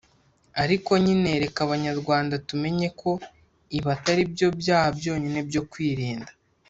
Ariko 0.63 0.91
nyine 1.05 1.29
reka 1.43 1.59
Abanyarwanda 1.67 2.35
tumenye 2.47 2.87
ko 2.99 3.11
ibi 3.77 3.87
atari 3.95 4.23
byo 4.33 4.47
byaha 4.59 4.89
byonyine 4.99 5.39
byo 5.49 5.61
kwirinda 5.71 6.31